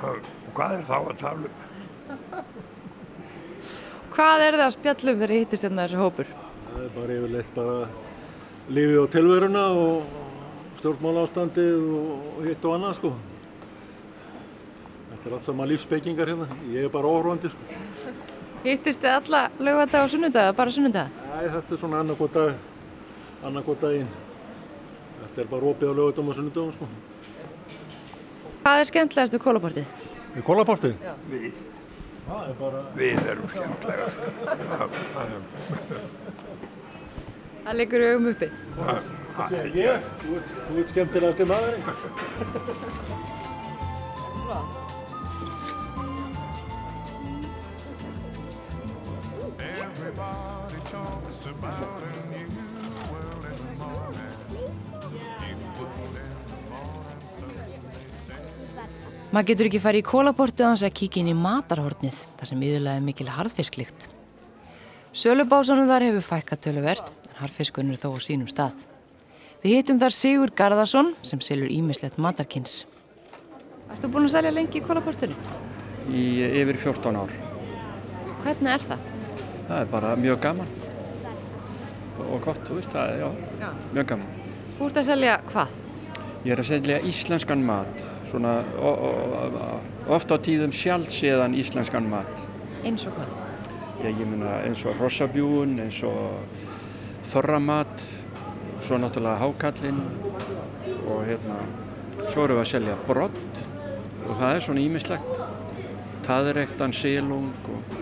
[0.08, 0.24] Og
[0.56, 1.73] Hvað er þá að tala um?
[4.14, 6.28] Hvað er það að spjallum þegar hittist hérna þessi hópur?
[6.68, 7.78] Það er bara yfirleitt bara
[8.74, 10.20] lífið og tilveruna og
[10.82, 13.14] stjórnmála ástandið og hitt og annað sko.
[15.10, 16.48] Þetta er allt saman lífsbeikingar hérna.
[16.74, 17.82] Ég er bara óhrúandi sko.
[18.64, 21.18] Hittist þið alla lögvardag og sunnudag eða bara sunnudag?
[21.34, 22.54] Æ, þetta er svona annarkot dag,
[23.44, 24.14] annarkot daginn.
[25.24, 26.88] Þetta er bara opið á lögutum og sunnudagum sko.
[28.64, 30.04] Hvað er skemmtilegast við kólaportið?
[30.40, 30.94] Í kólaportið?
[31.04, 31.16] Já.
[31.32, 31.64] Við.
[32.28, 32.82] Það er bara...
[32.96, 34.18] Við erum skemmtilegast.
[34.44, 35.38] Já, já.
[37.64, 38.48] Það liggur í augum uppi.
[39.34, 41.86] Það sé ég, þú ert, þú ert skemmtilegast í maðurinn.
[51.34, 52.33] It's about a
[59.34, 63.00] Maður getur ekki farið í kólaportið hans að kíkja inn í matarhornið, þar sem yfirlega
[63.00, 64.08] er mikil harfisklikt.
[65.14, 68.78] Sölubásanum þar hefur fækka töluvert, en harfiskunur þó á sínum stað.
[69.64, 72.84] Við hittum þar Sigur Garðarsson sem selur ímislegt matarkins.
[73.94, 75.38] Ertu búin að selja lengi í kólaportinu?
[76.12, 76.24] í
[76.60, 77.30] yfir 14 ár.
[78.44, 79.04] Hvernig er það?
[79.70, 80.72] Það er bara mjög gaman
[82.28, 83.30] og gott, þú veist það, já,
[83.62, 83.70] Já.
[83.96, 84.42] mjög gaman.
[84.78, 85.78] Þú ert að selja hvað?
[86.44, 88.04] Ég er að selja íslenskan mat,
[88.34, 89.10] svona o, o,
[89.62, 89.66] o,
[90.16, 92.40] oft á tíðum sjálfséðan íslenskan mat.
[92.82, 93.34] Eins og hvað?
[94.02, 96.64] Ég, ég meina eins og rossabjúun, eins og
[97.30, 98.02] þorramat,
[98.84, 100.02] svo náttúrulega hákallinn
[101.06, 101.60] og hérna,
[102.32, 103.60] svo erum við að selja brott
[104.24, 105.44] og það er svona ímislegt.
[106.24, 107.94] Taðrektan, silung og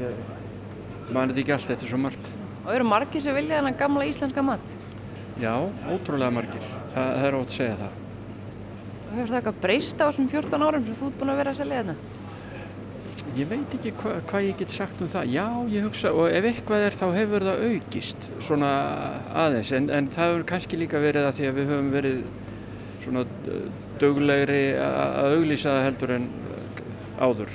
[0.00, 2.32] ég mani þetta ekki allt, þetta er svo margt.
[2.64, 4.74] Og eru margir sem vilja þennan gamla íslenska mat?
[5.38, 5.54] Já,
[5.86, 6.66] ótrúlega margir.
[6.96, 8.02] Það, það er ótt að segja það.
[9.12, 11.60] Hefur það eitthvað breyst á þessum 14 árum sem þú ert búin að vera að
[11.60, 11.96] selja þarna?
[13.36, 15.30] Ég veit ekki hva, hvað ég get sagt um það.
[15.34, 18.70] Já, ég hugsa, og ef eitthvað er þá hefur það aukist svona
[19.44, 19.72] aðeins.
[19.76, 22.22] En, en það hefur kannski líka verið að því að við höfum verið
[23.04, 23.66] svona uh,
[24.00, 26.80] duglegri að auglýsa það heldur en uh,
[27.26, 27.52] áður.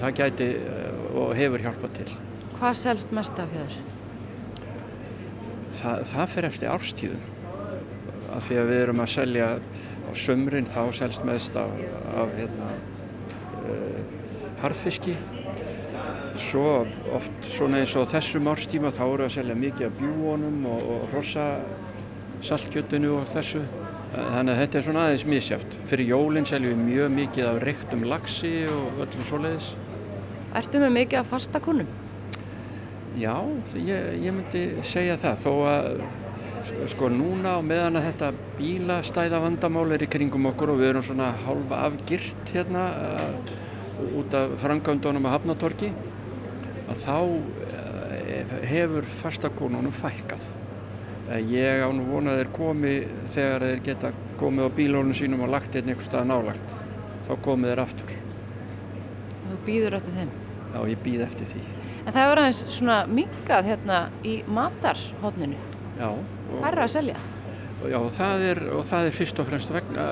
[0.00, 2.08] Það gæti uh, og hefur hjálpað til.
[2.56, 3.78] Hvað selst mest af hér?
[5.76, 7.32] Það, það fer eftir árstíðum.
[8.36, 9.50] Af því að við erum að selja
[10.20, 11.72] sömrin þá selst mest af,
[12.16, 12.70] af hérna,
[13.62, 13.98] uh,
[14.62, 15.16] harfiski.
[16.36, 16.84] Svo
[17.16, 21.14] oft svona eins og þessum árstíma þá eru að selja mikið af bjúonum og, og
[21.16, 21.46] rosa
[22.44, 23.62] saltkjötinu og þessu.
[24.16, 25.78] Þannig að þetta er svona aðeins misjáft.
[25.90, 29.70] Fyrir jólinn seljum við mjög mikið af reyktum laxi og öllum svoleiðis.
[30.56, 31.88] Ertu með mikið af fasta kunnum?
[33.16, 33.34] Já,
[33.80, 35.86] ég, ég myndi segja það þó að
[36.90, 41.06] sko- núna á meðan að þetta bílastæða vandamál er í kringum okkur og við erum
[41.06, 45.90] svona hálfa afgirt hérna uh, út af frangöndunum að Hafnatorki
[46.86, 50.48] að þá uh, hefur fastakonunum fækkað.
[51.26, 52.96] Uh, ég á nú vona þeir komi
[53.34, 56.76] þegar þeir geta komið á bílónum sínum og lagt hérna einhver stað nálagt.
[57.26, 58.18] Þá komið þeir aftur.
[59.36, 60.36] Og þú býður eftir þeim?
[60.74, 61.64] Já, ég býð eftir því.
[62.06, 65.75] En það hefur aðeins svona minkað hérna í matarhóðninu.
[65.96, 66.10] Já.
[66.52, 67.18] Hvað er að selja?
[67.86, 70.06] Já, og það er, og það er fyrst og fremst vegna,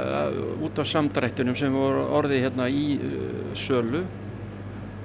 [0.64, 4.02] út af samdrættunum sem voru orðið hérna í uh, sölu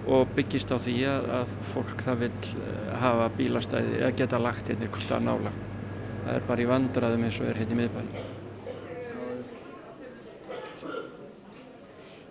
[0.09, 4.71] og byggist á því að, að fólk það vil uh, hafa bílastæði eða geta lagt
[4.71, 5.55] hérna ykkur stað nála.
[6.25, 8.27] Það er bara í vandraðum eins og er hérna í miðbænum.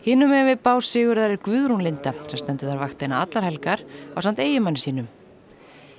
[0.09, 3.83] Hinnum hefur við bá Sigurðar er Guðrún Linda sem stendur þar vaktina allar helgar
[4.13, 5.09] á samt eigimanni sínum.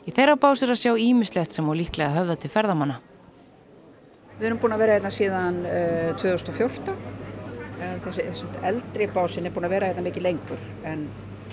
[0.10, 2.96] Í þeirra bás er að sjá ímislegt sem á líklega höfða til ferðamanna.
[4.40, 6.96] Við erum búin að vera hérna síðan uh, 2014.
[7.80, 11.04] Eh, Þessi, þessi eldri básin er búin að vera hérna mikið lengur en,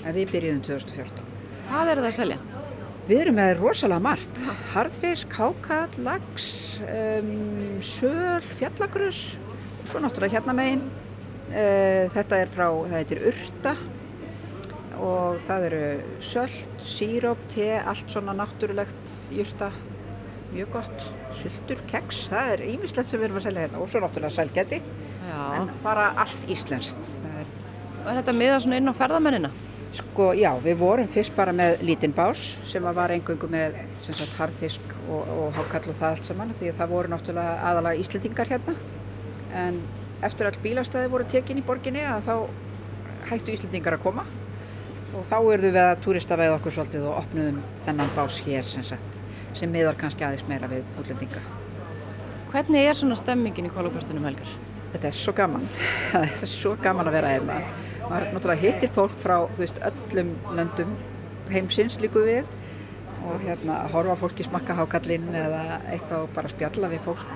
[0.01, 1.27] en við byrjuðum 2014.
[1.67, 2.39] Hvað er það að selja?
[3.11, 4.41] Við erum með rosalega margt.
[4.73, 6.49] Harðfisk, hákall, lax,
[6.87, 7.29] um,
[7.85, 9.21] söl, fjallagrus,
[9.91, 10.87] svo náttúrulega hérna megin.
[11.51, 13.77] Uh, þetta er frá, það heitir urta
[15.03, 15.83] og það eru
[16.25, 19.71] sölt, síróp, te, allt svona náttúrulegt jurta,
[20.55, 24.03] mjög gott, sultur, keks, það er ímislegt sem við erum að selja hérna og svo
[24.05, 24.81] náttúrulega sælgæti,
[25.27, 25.39] Já.
[25.61, 27.15] en bara allt íslenskt.
[27.37, 27.47] Er
[28.07, 29.51] er þetta miða svona inn á ferðamennina?
[29.97, 34.35] Sko, já, við vorum fyrst bara með lítinn bás sem var engungu með sem sagt,
[34.37, 38.51] harðfisk og, og hákall og það allt saman því að það voru náttúrulega aðalega Íslendingar
[38.51, 38.75] hérna
[39.57, 39.79] en
[40.27, 42.35] eftir all bílastæði voru tekin í borginni að þá
[43.31, 44.27] hættu Íslendingar að koma
[45.17, 49.21] og þá eruðu við að túristaveið okkur svolítið og opnuðum þennan bás hér sem sagt
[49.57, 51.41] sem miðar kannski aðeins meira við útlendinga.
[52.53, 54.51] Hvernig er svona stemmingin í kólaportunum helgar?
[54.93, 55.65] Þetta er svo gaman.
[56.13, 57.57] Það er svo gaman að vera hérna.
[58.07, 60.95] Maður náttúrulega hittir fólk frá þú veist, öllum löndum
[61.51, 62.47] heimsins líku við
[63.27, 67.27] og hérna að horfa fólki smakka hákallinn eða eitthvað og bara spjalla við fólk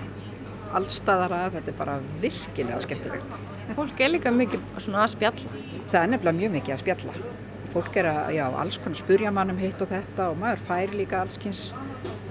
[0.78, 3.40] allstaðar að þetta er bara virkilega skemmtilegt.
[3.74, 5.60] Fólk er líka mikið svona að spjalla.
[5.90, 7.16] Það er nefnilega mjög mikið að spjalla.
[7.70, 10.94] Fólk er að, já, alls konar spurja mann um hitt og þetta og maður fær
[10.98, 11.68] líka allskins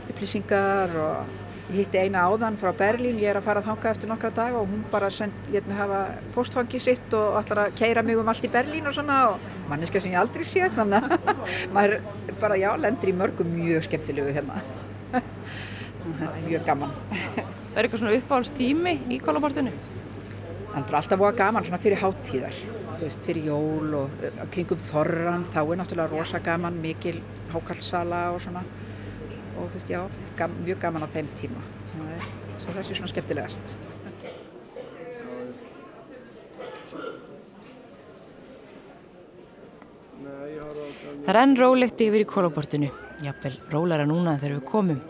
[0.10, 1.38] upplýsingar og
[1.70, 4.60] ég hitti eina áðan frá Berlín, ég er að fara að þanga eftir nokkra daga
[4.60, 5.10] og hún bara
[5.54, 6.00] let mig hafa
[6.34, 10.02] postfangi sitt og ætlar að keira mig um allt í Berlín og svona og manneska
[10.02, 11.96] sem ég aldrei sé þannig að maður
[12.42, 14.60] bara, já, lendir í mörgum mjög skemmtilegu hérna.
[16.20, 16.92] þetta er mjög gaman.
[17.38, 19.80] Er eitthvað svona uppáhaldstími í kólaportunum?
[20.74, 22.62] Það er alltaf voða gaman svona fyrir háttíðar.
[23.06, 27.22] Veist, fyrir jól og uh, kringum þorran, þá er náttúrulega rosa gaman, mikil
[27.54, 28.64] hákallsala og svona
[29.60, 30.02] og þú veist, já,
[30.40, 31.64] gam, mjög gaman á þeim tíma.
[31.94, 32.28] Það er,
[32.58, 33.80] svo þessi er svona skemmtilegast.
[41.20, 42.90] Það er enn rólegt yfir í kólaportinu,
[43.26, 45.02] jafnvel rólara núna þegar við komum.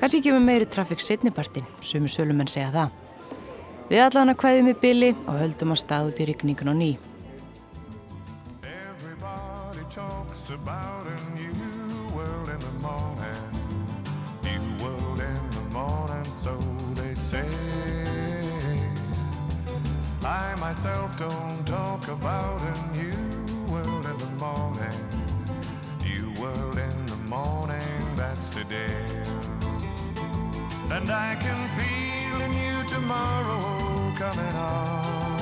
[0.00, 3.03] Kanski kemur meiri trafík setnipartin, sumur sölumenn segja það.
[3.84, 6.92] Við allan að kvæðum í bili og höldum að stað út í rigningun á ný.
[20.24, 23.12] I myself don't talk about a new
[23.68, 25.00] world in the morning.
[26.00, 29.04] New world in the morning, that's today.
[30.90, 32.13] And I can feel
[32.88, 35.40] tomorrow coming on.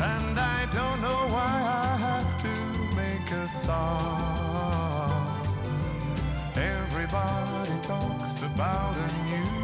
[0.00, 5.12] And I don't know why I have to make a song.
[6.56, 9.61] Everybody talks about a new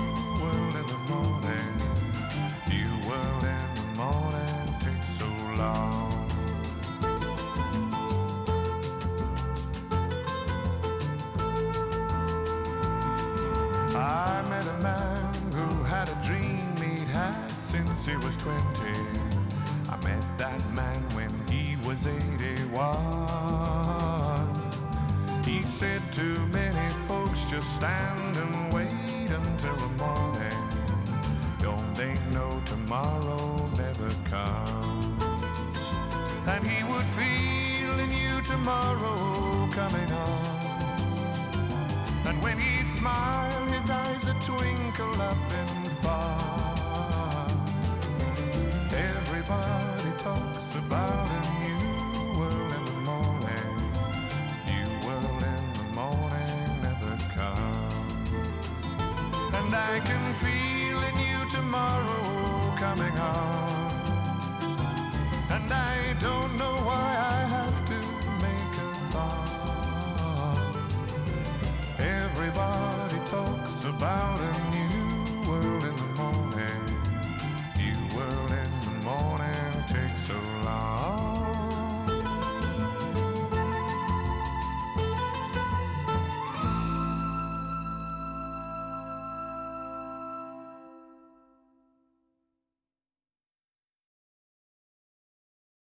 [17.68, 18.56] since he was 20.
[19.90, 22.72] I met that man when he was 81.
[25.44, 28.88] He said to many folks, just stand and wait
[29.30, 30.68] until the morning.
[31.58, 35.22] Don't they know tomorrow never comes?
[36.46, 40.56] And he would feel a new tomorrow coming on.
[42.28, 45.77] And when he'd smile, his eyes would twinkle up in
[49.50, 53.76] Everybody talks about a new world in the morning.
[54.68, 58.92] New world in the morning never comes.
[59.54, 63.90] And I can feel a new tomorrow coming on.
[65.48, 67.98] And I don't know why I have to
[68.44, 69.48] make a song.
[71.98, 74.67] Everybody talks about a